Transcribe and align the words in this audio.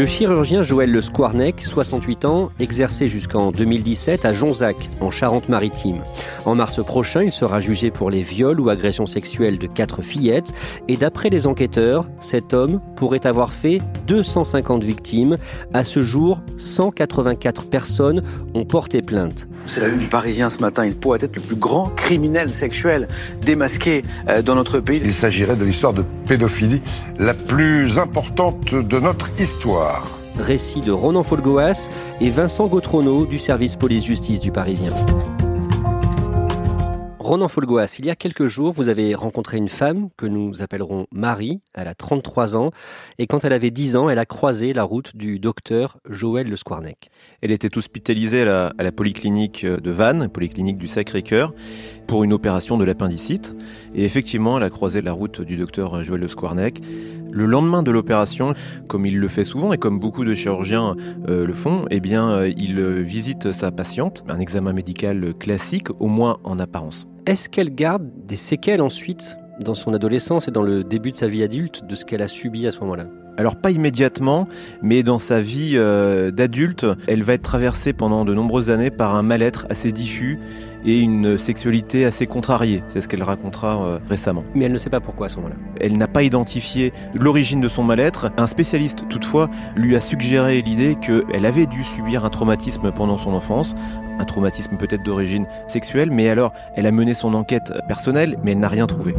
Le 0.00 0.06
chirurgien 0.06 0.62
Joël 0.62 0.90
Le 0.90 1.02
Squarnec, 1.02 1.60
68 1.60 2.24
ans, 2.24 2.48
exerçait 2.58 3.06
jusqu'en 3.06 3.52
2017 3.52 4.24
à 4.24 4.32
Jonzac, 4.32 4.88
en 5.02 5.10
Charente-Maritime. 5.10 6.02
En 6.46 6.54
mars 6.54 6.82
prochain, 6.82 7.22
il 7.22 7.32
sera 7.32 7.60
jugé 7.60 7.90
pour 7.90 8.08
les 8.08 8.22
viols 8.22 8.60
ou 8.60 8.70
agressions 8.70 9.04
sexuelles 9.04 9.58
de 9.58 9.66
quatre 9.66 10.00
fillettes. 10.00 10.54
Et 10.88 10.96
d'après 10.96 11.28
les 11.28 11.46
enquêteurs, 11.46 12.06
cet 12.18 12.54
homme 12.54 12.80
pourrait 12.96 13.26
avoir 13.26 13.52
fait 13.52 13.82
250 14.06 14.84
victimes. 14.84 15.36
À 15.74 15.84
ce 15.84 16.02
jour, 16.02 16.40
184 16.56 17.66
personnes 17.66 18.22
ont 18.54 18.64
porté 18.64 19.02
plainte. 19.02 19.48
C'est 19.66 19.82
la 19.82 19.88
une 19.88 19.98
du 19.98 20.06
Parisien 20.06 20.48
ce 20.48 20.60
matin. 20.60 20.86
Il 20.86 20.94
pourrait 20.94 21.18
être 21.20 21.36
le 21.36 21.42
plus 21.42 21.56
grand 21.56 21.90
criminel 21.90 22.54
sexuel 22.54 23.06
démasqué 23.42 24.00
euh, 24.30 24.40
dans 24.40 24.54
notre 24.54 24.80
pays. 24.80 25.02
Il 25.04 25.12
s'agirait 25.12 25.56
de 25.56 25.64
l'histoire 25.66 25.92
de 25.92 26.04
pédophilie 26.26 26.80
la 27.18 27.34
plus 27.34 27.98
importante 27.98 28.74
de 28.74 28.98
notre 28.98 29.28
histoire. 29.38 29.89
Récit 30.38 30.80
de 30.80 30.92
Ronan 30.92 31.22
Folgoas 31.22 31.88
et 32.20 32.30
Vincent 32.30 32.66
Gautrono 32.66 33.26
du 33.26 33.38
service 33.38 33.76
police-justice 33.76 34.40
du 34.40 34.52
Parisien. 34.52 34.92
Ronan 37.30 37.46
Folgoas, 37.46 37.94
il 38.00 38.06
y 38.06 38.10
a 38.10 38.16
quelques 38.16 38.46
jours, 38.46 38.72
vous 38.72 38.88
avez 38.88 39.14
rencontré 39.14 39.56
une 39.56 39.68
femme 39.68 40.08
que 40.16 40.26
nous 40.26 40.62
appellerons 40.62 41.06
Marie. 41.12 41.60
Elle 41.74 41.86
a 41.86 41.94
33 41.94 42.56
ans 42.56 42.72
et 43.18 43.28
quand 43.28 43.44
elle 43.44 43.52
avait 43.52 43.70
10 43.70 43.94
ans, 43.94 44.10
elle 44.10 44.18
a 44.18 44.26
croisé 44.26 44.72
la 44.72 44.82
route 44.82 45.14
du 45.14 45.38
docteur 45.38 45.98
Joël 46.08 46.48
Le 46.48 46.56
Squarnec. 46.56 47.08
Elle 47.40 47.52
était 47.52 47.78
hospitalisée 47.78 48.42
à 48.42 48.72
la, 48.76 48.90
polyclinique 48.90 49.64
de 49.64 49.90
Vannes, 49.92 50.28
polyclinique 50.28 50.76
du 50.76 50.88
Sacré-Cœur, 50.88 51.54
pour 52.08 52.24
une 52.24 52.32
opération 52.32 52.76
de 52.76 52.84
l'appendicite. 52.84 53.54
Et 53.94 54.04
effectivement, 54.04 54.56
elle 54.56 54.64
a 54.64 54.70
croisé 54.70 55.00
la 55.00 55.12
route 55.12 55.40
du 55.40 55.56
docteur 55.56 56.02
Joël 56.02 56.22
Le 56.22 56.26
Squarnec. 56.26 56.80
Le 57.32 57.46
lendemain 57.46 57.82
de 57.82 57.90
l'opération, 57.90 58.54
comme 58.88 59.06
il 59.06 59.18
le 59.18 59.28
fait 59.28 59.44
souvent 59.44 59.72
et 59.72 59.78
comme 59.78 59.98
beaucoup 59.98 60.24
de 60.24 60.34
chirurgiens 60.34 60.96
euh, 61.28 61.46
le 61.46 61.52
font, 61.52 61.86
eh 61.90 62.00
bien, 62.00 62.30
euh, 62.30 62.52
il 62.56 62.80
visite 63.02 63.52
sa 63.52 63.70
patiente, 63.70 64.24
un 64.28 64.40
examen 64.40 64.72
médical 64.72 65.34
classique, 65.34 65.88
au 65.98 66.06
moins 66.06 66.38
en 66.44 66.58
apparence. 66.58 67.06
Est-ce 67.26 67.48
qu'elle 67.48 67.74
garde 67.74 68.08
des 68.26 68.36
séquelles 68.36 68.82
ensuite 68.82 69.36
dans 69.60 69.74
son 69.74 69.92
adolescence 69.92 70.48
et 70.48 70.50
dans 70.50 70.62
le 70.62 70.84
début 70.84 71.10
de 71.10 71.16
sa 71.16 71.28
vie 71.28 71.42
adulte 71.42 71.86
de 71.86 71.94
ce 71.94 72.04
qu'elle 72.04 72.22
a 72.22 72.28
subi 72.28 72.66
à 72.66 72.70
ce 72.70 72.80
moment-là? 72.80 73.04
Alors 73.36 73.56
pas 73.56 73.70
immédiatement, 73.70 74.48
mais 74.82 75.02
dans 75.02 75.18
sa 75.18 75.40
vie 75.40 75.72
euh, 75.74 76.30
d'adulte, 76.30 76.86
elle 77.06 77.22
va 77.22 77.34
être 77.34 77.42
traversée 77.42 77.92
pendant 77.92 78.24
de 78.24 78.34
nombreuses 78.34 78.70
années 78.70 78.90
par 78.90 79.14
un 79.14 79.22
mal-être 79.22 79.66
assez 79.70 79.92
diffus 79.92 80.38
et 80.84 81.00
une 81.00 81.38
sexualité 81.38 82.04
assez 82.04 82.26
contrariée. 82.26 82.82
C'est 82.88 83.00
ce 83.00 83.08
qu'elle 83.08 83.22
racontera 83.22 83.82
euh, 83.82 83.98
récemment. 84.08 84.44
Mais 84.54 84.64
elle 84.64 84.72
ne 84.72 84.78
sait 84.78 84.90
pas 84.90 85.00
pourquoi 85.00 85.26
à 85.26 85.28
ce 85.28 85.36
moment-là. 85.36 85.56
Elle 85.80 85.96
n'a 85.98 86.08
pas 86.08 86.22
identifié 86.22 86.92
l'origine 87.14 87.60
de 87.60 87.68
son 87.68 87.82
mal-être. 87.82 88.30
Un 88.36 88.46
spécialiste, 88.46 89.04
toutefois, 89.08 89.48
lui 89.76 89.96
a 89.96 90.00
suggéré 90.00 90.62
l'idée 90.62 90.96
qu'elle 91.00 91.46
avait 91.46 91.66
dû 91.66 91.84
subir 91.84 92.24
un 92.24 92.30
traumatisme 92.30 92.92
pendant 92.92 93.18
son 93.18 93.32
enfance, 93.32 93.74
un 94.18 94.24
traumatisme 94.24 94.76
peut-être 94.76 95.02
d'origine 95.02 95.46
sexuelle, 95.66 96.10
mais 96.10 96.28
alors 96.28 96.52
elle 96.76 96.86
a 96.86 96.92
mené 96.92 97.14
son 97.14 97.34
enquête 97.34 97.72
personnelle, 97.88 98.36
mais 98.42 98.52
elle 98.52 98.60
n'a 98.60 98.68
rien 98.68 98.86
trouvé. 98.86 99.14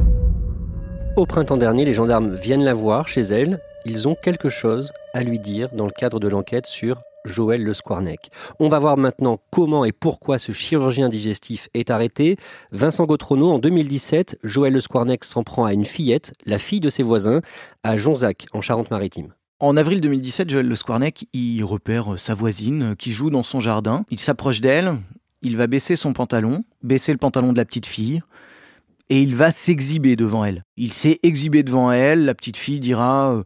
Au 1.16 1.26
printemps 1.26 1.58
dernier, 1.58 1.86
les 1.86 1.94
gendarmes 1.94 2.36
viennent 2.36 2.64
la 2.64 2.74
voir 2.74 3.08
chez 3.08 3.22
elle. 3.22 3.60
Ils 3.86 4.08
ont 4.08 4.16
quelque 4.16 4.50
chose 4.50 4.92
à 5.14 5.24
lui 5.24 5.40
dire 5.40 5.70
dans 5.74 5.86
le 5.86 5.92
cadre 5.92 6.20
de 6.20 6.28
l'enquête 6.28 6.68
sur 6.68 7.02
Joël 7.26 7.64
Le 7.64 7.74
Squarnec. 7.74 8.30
On 8.60 8.70
va 8.70 8.78
voir 8.78 8.96
maintenant 8.96 9.40
comment 9.50 9.86
et 9.86 9.92
pourquoi 9.92 10.38
ce 10.38 10.52
chirurgien 10.52 11.10
digestif 11.10 11.68
est 11.74 11.90
arrêté. 11.90 12.38
Vincent 12.72 13.06
Gautrono, 13.06 13.50
en 13.50 13.60
2017, 13.60 14.38
Joël 14.44 14.74
Le 14.74 14.82
Squarnec 14.82 15.24
s'en 15.24 15.44
prend 15.44 15.66
à 15.66 15.74
une 15.74 15.86
fillette, 15.86 16.34
la 16.46 16.60
fille 16.60 16.80
de 16.80 16.90
ses 16.90 17.04
voisins, 17.04 17.42
à 17.84 17.98
Jonzac, 17.98 18.46
en 18.54 18.62
Charente-Maritime. 18.62 19.34
En 19.60 19.78
avril 19.78 20.00
2017, 20.02 20.50
Joël 20.50 20.68
Le 20.68 20.76
Squarnec, 20.76 21.26
il 21.34 21.64
repère 21.64 22.20
sa 22.20 22.34
voisine 22.34 22.96
qui 22.98 23.14
joue 23.14 23.30
dans 23.30 23.44
son 23.44 23.60
jardin. 23.60 24.06
Il 24.10 24.20
s'approche 24.20 24.62
d'elle, 24.62 24.96
il 25.42 25.58
va 25.58 25.68
baisser 25.68 25.96
son 25.96 26.14
pantalon, 26.14 26.64
baisser 26.84 27.12
le 27.12 27.18
pantalon 27.18 27.52
de 27.52 27.58
la 27.58 27.66
petite 27.66 27.86
fille, 27.88 28.22
et 29.12 29.22
il 29.22 29.36
va 29.36 29.52
s'exhiber 29.52 30.16
devant 30.16 30.46
elle. 30.46 30.64
Il 30.78 30.94
s'est 30.94 31.20
exhibé 31.22 31.64
devant 31.64 31.92
elle, 31.92 32.24
la 32.24 32.34
petite 32.34 32.56
fille 32.56 32.80
dira 32.80 33.34
euh, 33.34 33.44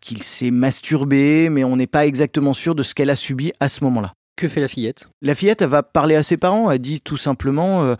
qu'il 0.00 0.20
s'est 0.20 0.50
masturbé, 0.50 1.48
mais 1.48 1.62
on 1.62 1.76
n'est 1.76 1.86
pas 1.86 2.06
exactement 2.06 2.52
sûr 2.52 2.74
de 2.74 2.82
ce 2.82 2.92
qu'elle 2.92 3.08
a 3.08 3.14
subi 3.14 3.52
à 3.60 3.68
ce 3.68 3.84
moment-là. 3.84 4.14
Que 4.36 4.48
fait 4.48 4.60
la 4.60 4.66
fillette? 4.66 5.08
La 5.22 5.36
fillette, 5.36 5.62
elle 5.62 5.68
va 5.68 5.84
parler 5.84 6.16
à 6.16 6.24
ses 6.24 6.36
parents, 6.36 6.70
elle 6.70 6.80
dit 6.80 7.00
tout 7.00 7.16
simplement... 7.16 7.84
Euh, 7.84 7.94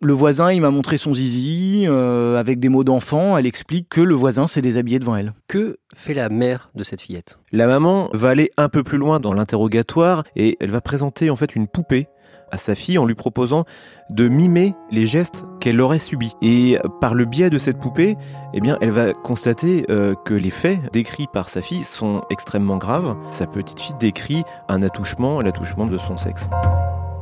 le 0.00 0.12
voisin, 0.12 0.52
il 0.52 0.60
m'a 0.60 0.70
montré 0.70 0.96
son 0.96 1.12
zizi 1.12 1.84
euh, 1.88 2.36
avec 2.36 2.60
des 2.60 2.68
mots 2.68 2.84
d'enfant. 2.84 3.36
Elle 3.36 3.46
explique 3.46 3.88
que 3.88 4.00
le 4.00 4.14
voisin 4.14 4.46
s'est 4.46 4.62
déshabillé 4.62 5.00
devant 5.00 5.16
elle. 5.16 5.32
Que 5.48 5.78
fait 5.92 6.14
la 6.14 6.28
mère 6.28 6.70
de 6.76 6.84
cette 6.84 7.00
fillette? 7.00 7.40
La 7.50 7.66
maman 7.66 8.08
va 8.12 8.28
aller 8.28 8.52
un 8.56 8.68
peu 8.68 8.84
plus 8.84 8.98
loin 8.98 9.18
dans 9.18 9.32
l'interrogatoire 9.32 10.22
et 10.36 10.56
elle 10.60 10.70
va 10.70 10.80
présenter 10.80 11.30
en 11.30 11.36
fait 11.36 11.56
une 11.56 11.66
poupée 11.66 12.06
à 12.50 12.58
sa 12.58 12.74
fille 12.74 12.98
en 12.98 13.06
lui 13.06 13.14
proposant 13.14 13.64
de 14.10 14.28
mimer 14.28 14.74
les 14.90 15.06
gestes 15.06 15.44
qu'elle 15.60 15.80
aurait 15.80 15.98
subis. 15.98 16.34
Et 16.42 16.78
par 17.00 17.14
le 17.14 17.24
biais 17.24 17.50
de 17.50 17.58
cette 17.58 17.78
poupée, 17.78 18.16
eh 18.54 18.60
bien, 18.60 18.78
elle 18.80 18.90
va 18.90 19.12
constater 19.12 19.84
euh, 19.90 20.14
que 20.24 20.34
les 20.34 20.50
faits 20.50 20.78
décrits 20.92 21.26
par 21.32 21.48
sa 21.48 21.60
fille 21.60 21.84
sont 21.84 22.22
extrêmement 22.30 22.78
graves. 22.78 23.16
Sa 23.30 23.46
petite 23.46 23.80
fille 23.80 23.96
décrit 24.00 24.44
un 24.68 24.82
attouchement, 24.82 25.40
l'attouchement 25.40 25.86
de 25.86 25.98
son 25.98 26.16
sexe. 26.16 26.48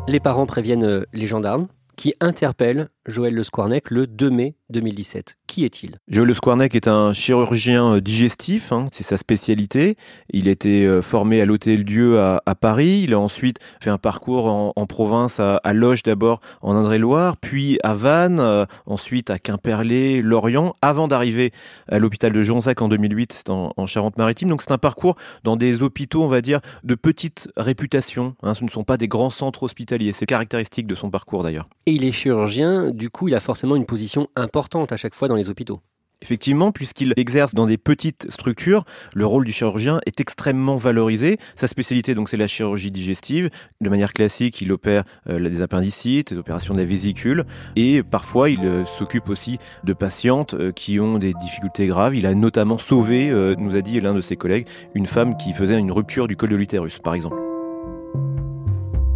Les 0.07 0.21
parents 0.21 0.47
préviennent 0.47 0.85
euh, 0.85 1.05
les 1.13 1.27
gendarmes 1.27 1.67
qui 1.97 2.15
interpellent 2.21 2.89
Joël 3.07 3.35
Le 3.35 3.43
Squarnec 3.43 3.91
le 3.91 4.07
2 4.07 4.31
mai 4.31 4.55
2017. 4.71 5.37
Qui 5.47 5.65
est-il? 5.65 5.99
Joël 6.09 6.27
Le 6.27 6.35
Squarnec 6.35 6.75
est 6.75 6.89
un 6.89 7.13
chirurgien 7.13 7.95
euh, 7.95 8.01
digestif, 8.01 8.73
hein, 8.73 8.89
c'est 8.93 9.05
sa 9.05 9.17
spécialité. 9.17 9.97
Il 10.33 10.49
a 10.49 10.51
été 10.51 10.85
euh, 10.85 11.03
formé 11.03 11.41
à 11.41 11.47
l'Hôtel 11.47 11.85
Dieu 11.85 12.19
à, 12.21 12.41
Paris. 12.61 13.03
Il 13.05 13.15
a 13.15 13.21
ensuite 13.21 13.59
fait 13.81 13.91
un 13.91 13.99
parcours 13.99 14.47
en, 14.47 14.87
province, 14.87 15.41
à, 15.41 15.73
Loge 15.73 16.03
d'abord, 16.03 16.41
en 16.63 16.75
Indre-et-Loire, 16.75 17.37
puis 17.37 17.79
à 17.83 17.95
Vannes, 17.95 18.41
euh, 18.41 18.67
ensuite 18.87 19.31
à 19.31 19.39
Quimperlé, 19.39 20.21
Lorient, 20.23 20.75
avant 20.83 21.07
d'arriver 21.07 21.53
à 21.89 21.99
l'hôpital 21.99 22.33
de 22.33 22.43
Jonzac 22.43 22.83
en 22.83 22.89
2008, 22.89 23.33
c'est 23.33 23.51
en, 23.51 23.87
Charente-Maritime. 23.87 24.49
Donc 24.49 24.63
c'est 24.63 24.73
un 24.73 24.79
parcours 24.79 25.17
dans 25.45 25.57
des 25.57 25.81
hôpitaux, 25.81 26.25
on 26.25 26.29
va 26.29 26.41
dire, 26.41 26.61
de 26.83 26.95
petite 26.95 27.49
réputation. 27.57 28.35
Hein. 28.43 28.55
ce 28.55 28.65
ne 28.65 28.69
sont 28.69 28.85
pas 28.85 28.97
des 28.97 29.07
grands 29.07 29.31
centres 29.31 29.63
hospitaliers. 29.63 30.13
C'est 30.13 30.27
caractéristique 30.27 30.87
de 30.87 30.95
son 30.95 31.11
parcours 31.11 31.45
d'ailleurs. 31.45 31.69
Et 31.87 31.93
il 31.93 32.05
est 32.05 32.13
chirurgien 32.13 32.91
du 32.97 33.11
coup, 33.11 33.29
il 33.29 33.35
a 33.35 33.41
forcément 33.41 33.77
une 33.77 33.87
position 33.87 34.29
importante 34.35 34.93
à 34.93 34.97
chaque 34.97 35.15
fois 35.15 35.29
dans 35.29 35.37
les 35.37 35.49
hôpitaux. 35.49 35.81
Effectivement, 36.23 36.73
puisqu'il 36.73 37.13
exerce 37.19 37.55
dans 37.55 37.67
des 37.67 37.77
petites 37.77 38.31
structures, 38.31 38.85
le 39.15 39.27
rôle 39.27 39.45
du 39.45 39.53
chirurgien 39.53 40.01
est 40.07 40.19
extrêmement 40.19 40.77
valorisé. 40.77 41.37
Sa 41.57 41.67
spécialité, 41.67 42.15
donc, 42.15 42.31
c'est 42.31 42.39
la 42.39 42.47
chirurgie 42.47 42.91
digestive. 42.91 43.51
De 43.83 43.91
manière 43.91 44.15
classique, 44.15 44.63
il 44.63 44.73
opère 44.73 45.05
euh, 45.29 45.47
des 45.51 45.61
appendicites, 45.61 46.33
des 46.33 46.39
opérations 46.39 46.73
de 46.73 46.79
la 46.79 46.87
vésicule, 46.87 47.45
et 47.77 48.03
parfois, 48.03 48.49
il 48.49 48.65
euh, 48.65 48.87
s'occupe 48.87 49.29
aussi 49.29 49.59
de 49.85 49.93
patientes 49.93 50.55
euh, 50.55 50.73
qui 50.73 50.99
ont 51.01 51.19
des 51.19 51.35
difficultés 51.35 51.87
graves. 51.87 52.17
Il 52.17 52.25
a 52.25 52.35
notamment 52.35 52.79
sauvé, 52.79 53.29
nous 53.59 53.77
a 53.77 53.83
dit 53.83 54.01
l'un 54.01 54.15
de 54.15 54.23
ses 54.23 54.37
collègues, 54.37 54.67
une 54.95 55.07
femme 55.07 55.37
qui 55.37 55.53
faisait 55.53 55.79
une 55.79 55.93
rupture 55.93 56.29
du 56.29 56.37
col 56.37 56.49
de 56.49 56.57
l'utérus, 56.57 56.99
par 56.99 57.15
exemple. 57.15 57.37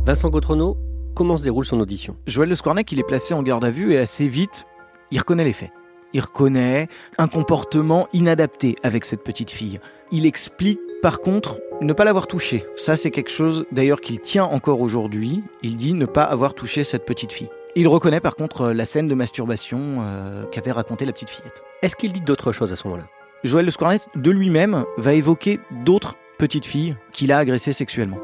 Vincent 0.05 0.29
Gautrono, 0.29 0.77
Comment 1.15 1.37
se 1.37 1.43
déroule 1.43 1.65
son 1.65 1.81
audition? 1.81 2.16
Joël 2.26 2.48
Le 2.48 2.54
Squarnec, 2.54 2.91
il 2.93 2.98
est 2.98 3.04
placé 3.04 3.34
en 3.34 3.43
garde 3.43 3.65
à 3.65 3.71
vue 3.71 3.93
et 3.93 3.98
assez 3.98 4.26
vite, 4.26 4.66
il 5.10 5.19
reconnaît 5.19 5.44
les 5.44 5.53
faits. 5.53 5.72
Il 6.12 6.21
reconnaît 6.21 6.88
un 7.19 7.28
comportement 7.28 8.09
inadapté 8.12 8.76
avec 8.82 9.04
cette 9.04 9.22
petite 9.22 9.50
fille. 9.50 9.81
Il 10.10 10.26
explique 10.26 10.81
par 11.03 11.21
contre 11.21 11.60
ne 11.81 11.93
pas 11.93 12.04
l'avoir 12.04 12.26
touchée. 12.26 12.65
Ça 12.77 12.97
c'est 12.97 13.10
quelque 13.10 13.30
chose 13.30 13.65
d'ailleurs 13.71 14.01
qu'il 14.01 14.21
tient 14.21 14.45
encore 14.45 14.80
aujourd'hui. 14.80 15.42
Il 15.62 15.77
dit 15.77 15.95
ne 15.95 16.07
pas 16.07 16.24
avoir 16.24 16.54
touché 16.54 16.84
cette 16.84 17.04
petite 17.04 17.33
fille. 17.33 17.48
Il 17.77 17.86
reconnaît 17.86 18.21
par 18.21 18.34
contre 18.34 18.71
la 18.71 18.84
scène 18.86 19.06
de 19.06 19.15
masturbation 19.15 19.98
euh, 20.01 20.45
qu'avait 20.47 20.72
raconté 20.72 21.04
la 21.04 21.13
petite 21.13 21.30
fillette. 21.30 21.63
Est-ce 21.83 21.95
qu'il 21.97 22.13
dit 22.13 22.21
d'autres 22.21 22.53
choses 22.53 22.72
à 22.72 22.77
ce 22.77 22.86
moment-là? 22.89 23.06
Joël 23.45 23.65
Le 23.65 23.71
Squarnet 23.71 24.01
de 24.16 24.30
lui-même 24.30 24.84
va 24.98 25.15
évoquer 25.15 25.60
d'autres 25.84 26.16
petites 26.39 26.66
filles 26.66 26.97
qu'il 27.13 27.33
a 27.33 27.39
agressées 27.39 27.72
sexuellement. 27.72 28.18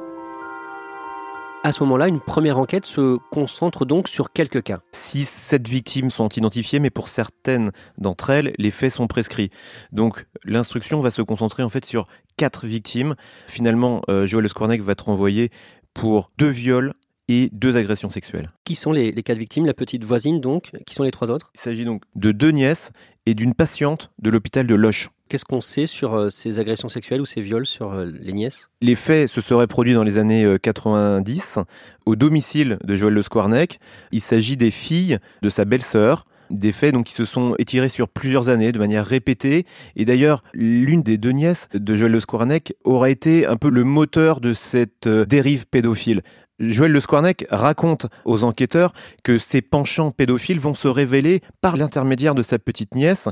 À 1.67 1.73
ce 1.73 1.83
moment-là, 1.83 2.07
une 2.07 2.21
première 2.21 2.61
enquête 2.61 2.87
se 2.87 3.17
concentre 3.33 3.85
donc 3.85 4.07
sur 4.07 4.33
quelques 4.33 4.63
cas. 4.63 4.79
Six, 4.93 5.29
sept 5.29 5.67
victimes 5.67 6.11
sont 6.11 6.29
identifiées, 6.29 6.79
mais 6.79 6.91
pour 6.91 7.09
certaines 7.09 7.73
d'entre 7.99 8.31
elles, 8.31 8.53
les 8.57 8.71
faits 8.71 8.93
sont 8.93 9.09
prescrits. 9.09 9.51
Donc 9.91 10.27
l'instruction 10.45 11.01
va 11.01 11.11
se 11.11 11.23
concentrer 11.23 11.65
en 11.65 11.69
fait 11.69 11.85
sur 11.85 12.07
quatre 12.37 12.69
victimes. 12.69 13.17
Finalement, 13.49 14.03
euh, 14.09 14.29
Joël 14.29 14.49
Scornec 14.49 14.81
va 14.81 14.93
être 14.93 15.07
renvoyé 15.07 15.51
pour 15.93 16.31
deux 16.39 16.51
viols 16.51 16.95
et 17.27 17.51
deux 17.51 17.77
agressions 17.77 18.11
sexuelles. 18.11 18.53
Qui 18.63 18.77
sont 18.77 18.93
les, 18.93 19.11
les 19.11 19.25
quatre 19.25 19.39
victimes? 19.39 19.67
La 19.67 19.75
petite 19.75 20.05
voisine 20.05 20.41
donc 20.41 20.71
Qui 20.87 20.95
sont 20.95 21.03
les 21.03 21.11
trois 21.11 21.33
autres? 21.33 21.51
Il 21.57 21.61
s'agit 21.61 21.85
donc 21.85 22.05
de 22.15 22.31
deux 22.31 22.51
nièces 22.51 22.93
et 23.27 23.35
d'une 23.35 23.55
patiente 23.55 24.13
de 24.21 24.31
l'hôpital 24.31 24.69
de 24.69 24.75
Loche. 24.77 25.11
Qu'est-ce 25.29 25.45
qu'on 25.45 25.61
sait 25.61 25.87
sur 25.87 26.15
euh, 26.15 26.31
ces 26.31 26.61
agressions 26.61 26.89
sexuelles 26.89 27.21
ou 27.21 27.25
ces 27.25 27.41
viols 27.41 27.67
sur 27.67 27.93
euh, 27.93 28.07
les 28.21 28.33
nièces? 28.33 28.71
Les 28.81 28.95
faits 28.95 29.29
se 29.29 29.41
seraient 29.41 29.67
produits 29.67 29.95
dans 29.95 30.05
les 30.05 30.19
années 30.19 30.57
90 30.63 31.59
au 32.05 32.15
domicile 32.15 32.79
de 32.85 32.95
Joël 32.95 33.15
Le 33.15 33.23
Squarnec. 33.23 33.81
Il 34.13 34.21
s'agit 34.21 34.57
des 34.57 34.71
filles 34.71 35.19
de 35.43 35.51
sa 35.51 35.65
belle-sœur 35.65 36.27
des 36.49 36.71
faits 36.71 36.95
donc, 36.95 37.07
qui 37.07 37.13
se 37.13 37.25
sont 37.25 37.57
étirés 37.59 37.89
sur 37.89 38.09
plusieurs 38.09 38.49
années 38.49 38.71
de 38.71 38.79
manière 38.79 39.05
répétée. 39.05 39.67
Et 39.97 40.05
d'ailleurs, 40.05 40.45
l'une 40.53 41.03
des 41.03 41.19
deux 41.19 41.33
nièces 41.33 41.69
de 41.75 41.97
Joël 41.97 42.13
Le 42.13 42.21
Squarnec 42.21 42.75
aurait 42.85 43.11
été 43.11 43.47
un 43.47 43.57
peu 43.57 43.69
le 43.69 43.83
moteur 43.83 44.41
de 44.41 44.55
cette 44.55 45.09
dérive 45.09 45.67
pédophile. 45.67 46.23
Joël 46.59 46.93
Le 46.93 47.01
Squarnec 47.01 47.47
raconte 47.51 48.07
aux 48.25 48.45
enquêteurs 48.45 48.93
que 49.23 49.39
ces 49.39 49.61
penchants 49.63 50.11
pédophiles 50.11 50.61
vont 50.61 50.75
se 50.75 50.89
révéler 50.89 51.43
par 51.61 51.77
l'intermédiaire 51.77 52.35
de 52.35 52.43
sa 52.43 52.59
petite 52.59 52.95
nièce, 52.95 53.29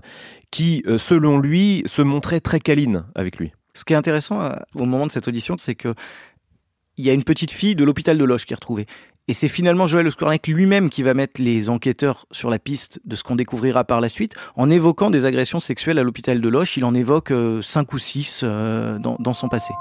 qui, 0.51 0.83
euh, 0.87 0.99
selon 0.99 1.39
lui, 1.39 1.83
se 1.87 2.03
montrait 2.03 2.41
très 2.41 2.61
câline 2.61 3.07
avec 3.15 3.39
lui. 3.39 3.53
Ce 3.75 3.85
qui 3.85 3.93
est 3.93 3.97
intéressant 3.97 4.43
euh, 4.43 4.51
au 4.75 4.85
moment 4.85 5.07
de 5.07 5.13
cette 5.13 5.29
audition, 5.29 5.57
c'est 5.59 5.75
que 5.75 5.95
il 6.97 7.05
y 7.05 7.11
a 7.11 7.13
une 7.13 7.25
petite 7.25 7.51
fille 7.51 7.75
de 7.75 7.83
l'hôpital 7.83 8.17
de 8.17 8.25
Loche 8.25 8.47
qui 8.47 8.53
est 8.53 8.55
retrouvée. 8.55 8.87
Et 9.27 9.33
c'est 9.33 9.49
finalement 9.49 9.89
Joël 9.89 10.09
Squarnec 10.13 10.47
lui-même 10.47 10.91
qui 10.91 11.03
va 11.03 11.13
mettre 11.13 11.43
les 11.43 11.69
enquêteurs 11.69 12.27
sur 12.31 12.51
la 12.51 12.61
piste 12.61 13.01
de 13.05 13.17
ce 13.17 13.25
qu'on 13.25 13.35
découvrira 13.35 13.83
par 13.83 14.01
la 14.01 14.09
suite. 14.09 14.37
En 14.55 14.71
évoquant 14.71 15.11
des 15.11 15.25
agressions 15.25 15.59
sexuelles 15.59 15.99
à 15.99 16.05
l'hôpital 16.05 16.41
de 16.41 16.49
Loche, 16.49 16.77
il 16.77 16.85
en 16.85 16.95
évoque 16.95 17.33
euh, 17.33 17.63
cinq 17.63 17.95
ou 17.95 17.99
six 17.99 18.45
dans 18.45 19.33
son 19.33 19.49
passé. 19.49 19.73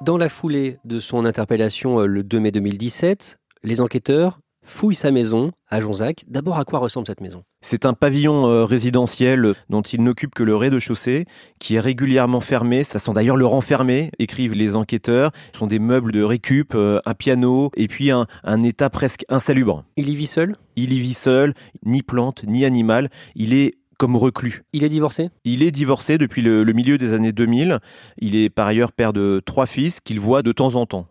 Dans 0.00 0.16
la 0.16 0.28
foulée 0.28 0.78
de 0.84 1.00
son 1.00 1.24
interpellation 1.24 1.98
euh, 2.00 2.06
le 2.06 2.22
2 2.22 2.38
mai 2.38 2.52
2017, 2.52 3.40
les 3.64 3.80
enquêteurs 3.80 4.38
fouillent 4.62 4.94
sa 4.94 5.10
maison 5.10 5.50
à 5.68 5.80
Jonzac. 5.80 6.24
D'abord, 6.28 6.58
à 6.58 6.64
quoi 6.64 6.78
ressemble 6.78 7.06
cette 7.06 7.20
maison? 7.20 7.42
C'est 7.62 7.84
un 7.84 7.94
pavillon 7.94 8.46
euh, 8.46 8.64
résidentiel 8.64 9.54
dont 9.70 9.82
il 9.82 10.04
n'occupe 10.04 10.34
que 10.34 10.44
le 10.44 10.54
rez-de-chaussée, 10.54 11.26
qui 11.58 11.74
est 11.74 11.80
régulièrement 11.80 12.40
fermé. 12.40 12.84
Ça 12.84 13.00
sent 13.00 13.12
d'ailleurs 13.12 13.36
le 13.36 13.46
renfermer, 13.46 14.12
écrivent 14.20 14.54
les 14.54 14.76
enquêteurs. 14.76 15.32
Ce 15.52 15.58
sont 15.58 15.66
des 15.66 15.80
meubles 15.80 16.12
de 16.12 16.22
récup, 16.22 16.74
euh, 16.76 17.00
un 17.04 17.14
piano 17.14 17.70
et 17.74 17.88
puis 17.88 18.12
un, 18.12 18.26
un 18.44 18.62
état 18.62 18.90
presque 18.90 19.24
insalubre. 19.28 19.84
Il 19.96 20.08
y 20.10 20.14
vit 20.14 20.28
seul? 20.28 20.52
Il 20.76 20.92
y 20.92 21.00
vit 21.00 21.14
seul, 21.14 21.54
ni 21.84 22.02
plante, 22.02 22.44
ni 22.46 22.64
animal. 22.64 23.10
Il 23.34 23.52
est 23.52 23.77
comme 23.98 24.16
reclus. 24.16 24.62
Il 24.72 24.84
est 24.84 24.88
divorcé? 24.88 25.28
Il 25.44 25.62
est 25.62 25.72
divorcé 25.72 26.18
depuis 26.18 26.40
le, 26.40 26.64
milieu 26.72 26.96
des 26.98 27.12
années 27.12 27.32
2000. 27.32 27.80
Il 28.18 28.36
est 28.36 28.48
par 28.48 28.68
ailleurs 28.68 28.92
père 28.92 29.12
de 29.12 29.42
trois 29.44 29.66
fils 29.66 29.98
qu'il 30.00 30.20
voit 30.20 30.42
de 30.42 30.52
temps 30.52 30.76
en 30.76 30.86
temps. 30.86 31.08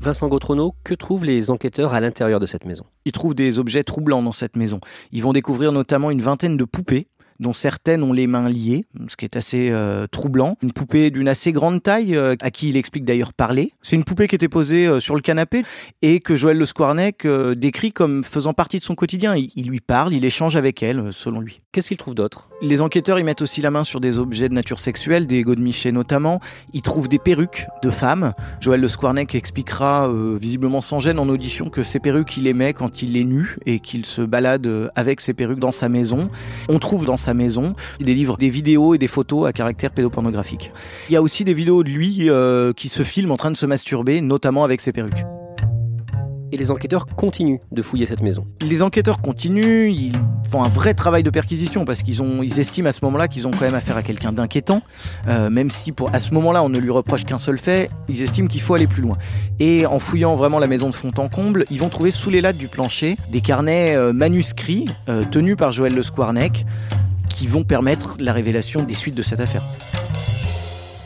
Vincent 0.00 0.28
Gautrono, 0.28 0.72
que 0.84 0.94
trouvent 0.94 1.24
les 1.24 1.50
enquêteurs 1.50 1.94
à 1.94 2.00
l'intérieur 2.00 2.40
de 2.40 2.46
cette 2.46 2.64
maison? 2.64 2.84
Ils 3.04 3.12
trouvent 3.12 3.34
des 3.34 3.58
objets 3.58 3.84
troublants 3.84 4.22
dans 4.22 4.32
cette 4.32 4.56
maison. 4.56 4.80
Ils 5.12 5.22
vont 5.22 5.32
découvrir 5.32 5.70
notamment 5.70 6.10
une 6.10 6.22
vingtaine 6.22 6.56
de 6.56 6.64
poupées 6.64 7.08
dont 7.40 7.52
certaines 7.52 8.02
ont 8.02 8.12
les 8.12 8.26
mains 8.26 8.48
liées, 8.48 8.84
ce 9.06 9.16
qui 9.16 9.24
est 9.24 9.36
assez 9.36 9.68
euh, 9.70 10.06
troublant. 10.06 10.56
Une 10.62 10.72
poupée 10.72 11.10
d'une 11.10 11.28
assez 11.28 11.52
grande 11.52 11.82
taille, 11.82 12.16
euh, 12.16 12.34
à 12.40 12.50
qui 12.50 12.68
il 12.68 12.76
explique 12.76 13.04
d'ailleurs 13.04 13.32
parler. 13.32 13.70
C'est 13.82 13.96
une 13.96 14.04
poupée 14.04 14.28
qui 14.28 14.34
était 14.34 14.48
posée 14.48 14.86
euh, 14.86 15.00
sur 15.00 15.14
le 15.14 15.20
canapé 15.20 15.64
et 16.02 16.20
que 16.20 16.36
Joël 16.36 16.58
Le 16.58 16.66
Squarnec 16.66 17.26
décrit 17.56 17.92
comme 17.92 18.24
faisant 18.24 18.52
partie 18.52 18.78
de 18.78 18.84
son 18.84 18.94
quotidien. 18.94 19.34
Il, 19.36 19.68
lui 19.68 19.80
parle, 19.80 20.12
il 20.12 20.24
échange 20.24 20.56
avec 20.56 20.82
elle, 20.82 21.12
selon 21.12 21.40
lui. 21.40 21.60
Qu'est-ce 21.72 21.88
qu'il 21.88 21.96
trouve 21.96 22.14
d'autre? 22.14 22.48
Les 22.60 22.80
enquêteurs 22.80 23.18
y 23.18 23.24
mettent 23.24 23.42
aussi 23.42 23.62
la 23.62 23.70
main 23.70 23.84
sur 23.84 24.00
des 24.00 24.18
objets 24.18 24.48
de 24.48 24.54
nature 24.54 24.80
sexuelle, 24.80 25.26
des 25.26 25.42
godemichés 25.42 25.92
notamment. 25.92 26.40
Ils 26.72 26.82
trouvent 26.82 27.08
des 27.08 27.18
perruques 27.18 27.66
de 27.82 27.90
femmes. 27.90 28.32
Joël 28.60 28.80
Le 28.80 28.88
Squarnec 28.88 29.34
expliquera 29.34 30.10
visiblement 30.40 30.80
sans 30.80 31.00
gêne 31.00 31.18
en 31.18 31.28
audition 31.28 31.70
que 31.70 31.82
ces 31.82 32.00
perruques 32.00 32.36
il 32.36 32.46
aimait 32.46 32.72
quand 32.72 33.02
il 33.02 33.16
est 33.16 33.24
nu 33.24 33.56
et 33.66 33.80
qu'il 33.80 34.06
se 34.06 34.22
balade 34.22 34.90
avec 34.94 35.20
ces 35.20 35.34
perruques 35.34 35.60
dans 35.60 35.70
sa 35.70 35.88
maison. 35.88 36.30
On 36.68 36.78
trouve 36.78 37.04
dans 37.04 37.16
sa 37.16 37.27
maison. 37.34 37.74
Il 38.00 38.06
délivre 38.06 38.36
des 38.36 38.48
vidéos 38.48 38.94
et 38.94 38.98
des 38.98 39.08
photos 39.08 39.46
à 39.46 39.52
caractère 39.52 39.90
pédopornographique. 39.90 40.72
Il 41.08 41.12
y 41.12 41.16
a 41.16 41.22
aussi 41.22 41.44
des 41.44 41.54
vidéos 41.54 41.82
de 41.82 41.88
lui 41.88 42.30
euh, 42.30 42.72
qui 42.72 42.88
se 42.88 43.02
filme 43.02 43.30
en 43.30 43.36
train 43.36 43.50
de 43.50 43.56
se 43.56 43.66
masturber, 43.66 44.20
notamment 44.20 44.64
avec 44.64 44.80
ses 44.80 44.92
perruques. 44.92 45.24
Et 46.50 46.56
les 46.56 46.70
enquêteurs 46.70 47.06
continuent 47.06 47.58
de 47.72 47.82
fouiller 47.82 48.06
cette 48.06 48.22
maison. 48.22 48.46
Les 48.66 48.82
enquêteurs 48.82 49.20
continuent, 49.20 49.90
ils 49.90 50.12
font 50.48 50.64
un 50.64 50.68
vrai 50.68 50.94
travail 50.94 51.22
de 51.22 51.28
perquisition 51.28 51.84
parce 51.84 52.02
qu'ils 52.02 52.22
ont, 52.22 52.42
ils 52.42 52.58
estiment 52.58 52.88
à 52.88 52.92
ce 52.92 53.00
moment-là 53.04 53.28
qu'ils 53.28 53.46
ont 53.46 53.50
quand 53.50 53.62
même 53.66 53.74
affaire 53.74 53.98
à 53.98 54.02
quelqu'un 54.02 54.32
d'inquiétant, 54.32 54.80
euh, 55.28 55.50
même 55.50 55.68
si 55.68 55.92
pour 55.92 56.14
à 56.14 56.20
ce 56.20 56.32
moment-là 56.32 56.62
on 56.62 56.70
ne 56.70 56.78
lui 56.78 56.90
reproche 56.90 57.24
qu'un 57.24 57.36
seul 57.36 57.58
fait, 57.58 57.90
ils 58.08 58.22
estiment 58.22 58.48
qu'il 58.48 58.62
faut 58.62 58.72
aller 58.72 58.86
plus 58.86 59.02
loin. 59.02 59.18
Et 59.60 59.84
en 59.84 59.98
fouillant 59.98 60.36
vraiment 60.36 60.58
la 60.58 60.68
maison 60.68 60.88
de 60.88 60.94
fond 60.94 61.12
en 61.18 61.28
comble, 61.28 61.64
ils 61.70 61.80
vont 61.80 61.90
trouver 61.90 62.10
sous 62.10 62.30
les 62.30 62.40
lattes 62.40 62.56
du 62.56 62.68
plancher 62.68 63.16
des 63.30 63.42
carnets 63.42 63.94
euh, 63.94 64.14
manuscrits 64.14 64.86
tenus 65.30 65.56
par 65.56 65.72
Joël 65.72 65.94
Le 65.94 66.02
Squarnec 66.02 66.64
qui 67.38 67.46
vont 67.46 67.62
permettre 67.62 68.16
la 68.18 68.32
révélation 68.32 68.82
des 68.82 68.94
suites 68.94 69.14
de 69.14 69.22
cette 69.22 69.38
affaire. 69.38 69.62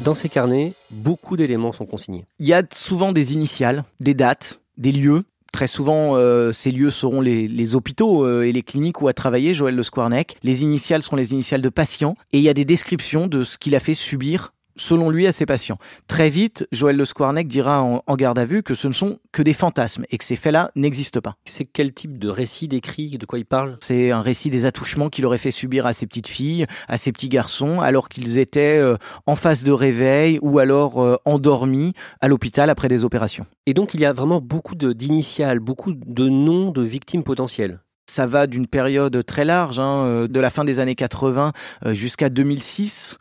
Dans 0.00 0.14
ces 0.14 0.30
carnets, 0.30 0.72
beaucoup 0.90 1.36
d'éléments 1.36 1.72
sont 1.72 1.84
consignés. 1.84 2.24
Il 2.38 2.46
y 2.46 2.54
a 2.54 2.62
souvent 2.72 3.12
des 3.12 3.34
initiales, 3.34 3.84
des 4.00 4.14
dates, 4.14 4.58
des 4.78 4.92
lieux. 4.92 5.24
Très 5.52 5.66
souvent, 5.66 6.16
euh, 6.16 6.50
ces 6.50 6.72
lieux 6.72 6.88
seront 6.88 7.20
les, 7.20 7.74
hôpitaux 7.74 8.24
euh, 8.24 8.44
et 8.44 8.52
les 8.52 8.62
cliniques 8.62 9.02
où 9.02 9.08
a 9.08 9.12
travaillé 9.12 9.52
Joël 9.52 9.74
Le 9.74 9.82
Squarnec. 9.82 10.38
Les 10.42 10.62
initiales 10.62 11.02
seront 11.02 11.16
les 11.16 11.32
initiales 11.32 11.60
de 11.60 11.68
patients. 11.68 12.16
Et 12.32 12.38
il 12.38 12.44
y 12.44 12.48
a 12.48 12.54
des 12.54 12.64
descriptions 12.64 13.26
de 13.26 13.44
ce 13.44 13.58
qu'il 13.58 13.74
a 13.74 13.80
fait 13.80 13.94
subir 13.94 14.54
selon 14.82 15.10
lui, 15.10 15.26
à 15.26 15.32
ses 15.32 15.46
patients. 15.46 15.78
Très 16.08 16.28
vite, 16.28 16.66
Joël 16.72 16.96
Le 16.96 17.04
Squarnec 17.04 17.48
dira 17.48 17.82
en, 17.82 18.16
garde 18.16 18.38
à 18.38 18.44
vue 18.44 18.62
que 18.62 18.74
ce 18.74 18.88
ne 18.88 18.92
sont 18.92 19.18
que 19.32 19.42
des 19.42 19.54
fantasmes 19.54 20.04
et 20.10 20.18
que 20.18 20.24
ces 20.24 20.36
faits-là 20.36 20.70
n'existent 20.76 21.20
pas. 21.20 21.36
C'est 21.44 21.64
quel 21.64 21.94
type 21.94 22.18
de 22.18 22.28
récit 22.28 22.68
décrit? 22.68 23.16
De 23.16 23.24
quoi 23.24 23.38
il 23.38 23.44
parle? 23.44 23.76
C'est 23.80 24.10
un 24.10 24.20
récit 24.20 24.50
des 24.50 24.64
attouchements 24.64 25.08
qu'il 25.08 25.24
aurait 25.24 25.38
fait 25.38 25.50
subir 25.50 25.86
à 25.86 25.92
ses 25.92 26.06
petites 26.06 26.28
filles, 26.28 26.66
à 26.88 26.98
ses 26.98 27.12
petits 27.12 27.28
garçons, 27.28 27.80
alors 27.80 28.08
qu'ils 28.08 28.38
étaient 28.38 28.78
euh, 28.78 28.96
en 29.26 29.36
phase 29.36 29.62
de 29.62 29.72
réveil 29.72 30.38
ou 30.42 30.58
alors 30.58 31.02
euh, 31.02 31.16
endormis 31.24 31.94
à 32.20 32.28
l'hôpital 32.28 32.68
après 32.68 32.88
des 32.88 33.04
opérations. 33.04 33.46
Et 33.66 33.74
donc, 33.74 33.94
il 33.94 34.00
y 34.00 34.04
a 34.04 34.12
vraiment 34.12 34.40
beaucoup 34.40 34.74
d'initiales, 34.74 35.60
beaucoup 35.60 35.92
de 35.94 36.28
noms 36.28 36.70
de 36.70 36.82
victimes 36.82 37.22
potentielles 37.22 37.78
ça 38.10 38.26
va 38.26 38.46
d'une 38.46 38.66
période 38.66 39.24
très 39.24 39.44
large, 39.44 39.78
hein, 39.78 40.04
euh, 40.04 40.28
de 40.28 40.40
la 40.40 40.50
fin 40.50 40.64
des 40.64 40.80
années 40.80 40.96
80 40.96 41.52
jusqu'à 41.92 42.28
2006. 42.28 43.16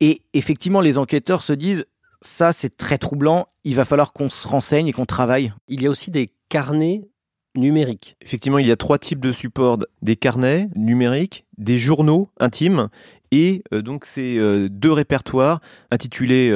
Et 0.00 0.22
effectivement, 0.32 0.80
les 0.80 0.98
enquêteurs 0.98 1.42
se 1.42 1.52
disent, 1.52 1.86
ça 2.20 2.52
c'est 2.52 2.76
très 2.76 2.98
troublant, 2.98 3.48
il 3.64 3.74
va 3.74 3.84
falloir 3.84 4.12
qu'on 4.12 4.30
se 4.30 4.46
renseigne 4.48 4.86
et 4.86 4.92
qu'on 4.92 5.06
travaille. 5.06 5.52
Il 5.68 5.82
y 5.82 5.86
a 5.86 5.90
aussi 5.90 6.10
des 6.10 6.32
carnets 6.48 7.02
numériques. 7.56 8.16
Effectivement, 8.20 8.58
il 8.58 8.66
y 8.66 8.72
a 8.72 8.76
trois 8.76 8.98
types 8.98 9.20
de 9.20 9.32
supports 9.32 9.78
des 10.02 10.16
carnets 10.16 10.68
numériques, 10.74 11.44
des 11.56 11.78
journaux 11.78 12.28
intimes 12.40 12.88
et 13.30 13.62
euh, 13.72 13.82
donc 13.82 14.06
ces 14.06 14.36
euh, 14.38 14.68
deux 14.68 14.92
répertoires 14.92 15.60
intitulés 15.90 16.50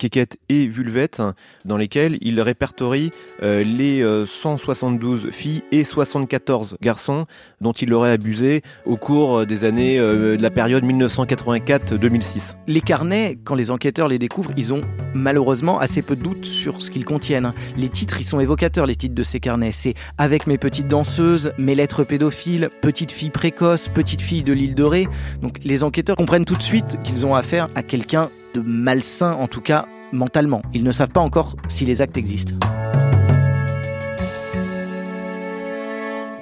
euh, 0.00 0.10
Quéquette 0.10 0.38
et 0.48 0.66
Vulvette, 0.66 1.22
dans 1.64 1.76
lesquels 1.76 2.16
il 2.22 2.40
répertorie 2.40 3.10
euh, 3.42 3.62
les 3.62 4.02
172 4.26 5.26
euh, 5.26 5.30
filles 5.30 5.62
et 5.72 5.84
74 5.84 6.76
garçons 6.80 7.26
dont 7.60 7.72
il 7.72 7.92
aurait 7.92 8.12
abusé 8.12 8.62
au 8.86 8.96
cours 8.96 9.46
des 9.46 9.64
années 9.64 9.98
euh, 9.98 10.36
de 10.36 10.42
la 10.42 10.50
période 10.50 10.84
1984-2006. 10.84 12.56
Les 12.66 12.80
carnets, 12.80 13.38
quand 13.44 13.54
les 13.54 13.70
enquêteurs 13.70 14.08
les 14.08 14.18
découvrent, 14.18 14.52
ils 14.56 14.72
ont 14.72 14.80
malheureusement 15.14 15.78
assez 15.78 16.02
peu 16.02 16.16
de 16.16 16.22
doutes 16.22 16.46
sur 16.46 16.80
ce 16.80 16.90
qu'ils 16.90 17.04
contiennent. 17.04 17.52
Les 17.76 17.88
titres, 17.88 18.20
ils 18.20 18.24
sont 18.24 18.40
évocateurs, 18.40 18.86
les 18.86 18.96
titres 18.96 19.14
de 19.14 19.22
ces 19.22 19.40
carnets. 19.40 19.72
C'est 19.72 19.94
Avec 20.18 20.46
mes 20.46 20.58
petites 20.58 20.88
danseuses, 20.88 21.52
Mes 21.58 21.74
lettres 21.74 22.04
pédophiles, 22.04 22.70
Petite 22.80 23.12
fille 23.12 23.30
précoce, 23.30 23.88
Petite 23.88 24.22
fille 24.22 24.42
de 24.42 24.52
l'île 24.52 24.74
de 24.74 24.84
Ré. 24.84 25.08
Donc 25.42 25.56
les 25.62 25.84
enquêteurs 25.84 26.16
comprennent 26.16 26.44
tout 26.44 26.56
de 26.56 26.62
suite 26.62 26.98
qu'ils 27.04 27.26
ont 27.26 27.34
affaire 27.34 27.68
à 27.74 27.82
quelqu'un 27.82 28.30
de 28.54 28.60
malsain, 28.60 29.32
en 29.32 29.46
tout 29.46 29.60
cas 29.60 29.86
mentalement. 30.12 30.62
Ils 30.74 30.82
ne 30.82 30.92
savent 30.92 31.10
pas 31.10 31.20
encore 31.20 31.56
si 31.68 31.84
les 31.84 32.02
actes 32.02 32.16
existent. 32.16 32.54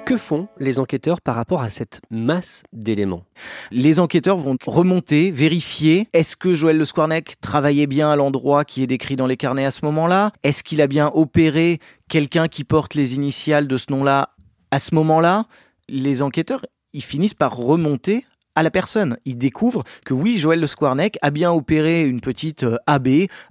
Que 0.05 0.17
font 0.17 0.47
les 0.57 0.79
enquêteurs 0.79 1.21
par 1.21 1.35
rapport 1.35 1.61
à 1.61 1.69
cette 1.69 2.01
masse 2.09 2.63
d'éléments? 2.73 3.25
Les 3.69 3.99
enquêteurs 3.99 4.37
vont 4.37 4.57
remonter, 4.65 5.29
vérifier 5.29 6.07
est-ce 6.13 6.35
que 6.35 6.55
Joël 6.55 6.79
Le 6.79 6.85
Squarnec 6.85 7.35
travaillait 7.41 7.85
bien 7.85 8.09
à 8.09 8.15
l'endroit 8.15 8.65
qui 8.65 8.81
est 8.81 8.87
décrit 8.87 9.17
dans 9.17 9.27
les 9.27 9.37
carnets 9.37 9.65
à 9.65 9.71
ce 9.71 9.85
moment-là? 9.85 10.31
Est-ce 10.41 10.63
qu'il 10.63 10.81
a 10.81 10.87
bien 10.87 11.11
opéré 11.13 11.79
quelqu'un 12.07 12.47
qui 12.47 12.63
porte 12.63 12.95
les 12.95 13.13
initiales 13.13 13.67
de 13.67 13.77
ce 13.77 13.91
nom-là 13.91 14.29
à 14.71 14.79
ce 14.79 14.95
moment-là? 14.95 15.45
Les 15.87 16.23
enquêteurs, 16.23 16.65
ils 16.93 17.03
finissent 17.03 17.35
par 17.35 17.55
remonter 17.55 18.25
à 18.55 18.63
la 18.63 18.71
personne. 18.71 19.17
Il 19.25 19.37
découvre 19.37 19.83
que 20.05 20.13
oui, 20.13 20.37
Joël 20.37 20.59
Le 20.59 20.67
Squarnec 20.67 21.17
a 21.21 21.31
bien 21.31 21.51
opéré 21.51 22.03
une 22.03 22.21
petite 22.21 22.63
euh, 22.63 22.77
AB 22.87 23.07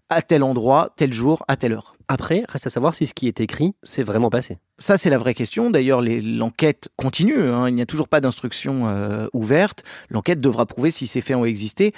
à 0.08 0.22
tel 0.22 0.42
endroit, 0.42 0.92
tel 0.96 1.12
jour, 1.12 1.44
à 1.48 1.56
telle 1.56 1.72
heure. 1.72 1.94
Après, 2.08 2.44
reste 2.48 2.66
à 2.66 2.70
savoir 2.70 2.94
si 2.94 3.06
ce 3.06 3.14
qui 3.14 3.28
est 3.28 3.40
écrit 3.40 3.74
s'est 3.82 4.02
vraiment 4.02 4.30
passé. 4.30 4.58
Ça, 4.78 4.96
c'est 4.96 5.10
la 5.10 5.18
vraie 5.18 5.34
question. 5.34 5.70
D'ailleurs, 5.70 6.00
l'enquête 6.02 6.88
continue. 6.96 7.40
Hein. 7.40 7.68
Il 7.68 7.74
n'y 7.74 7.82
a 7.82 7.86
toujours 7.86 8.08
pas 8.08 8.20
d'instruction 8.20 8.88
euh, 8.88 9.26
ouverte. 9.34 9.82
L'enquête 10.08 10.40
devra 10.40 10.64
prouver 10.64 10.90
si 10.90 11.06
ces 11.06 11.20
faits 11.20 11.36
ont 11.36 11.44
existé. 11.44 11.92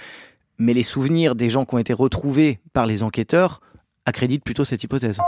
Mais 0.59 0.75
les 0.75 0.83
souvenirs 0.83 1.37
des 1.37 1.49
gens 1.49 1.65
qui 1.65 1.75
ont 1.75 1.79
été 1.79 1.93
retrouvés 1.93 2.59
par 2.73 2.87
les 2.87 3.03
enquêteurs 3.03 3.61
accréditent 4.05 4.45
plutôt 4.45 4.65
cette 4.65 4.83
hypothèse. 4.83 5.21